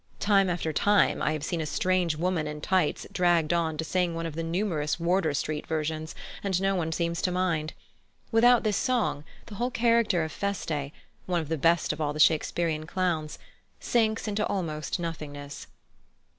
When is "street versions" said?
5.35-6.15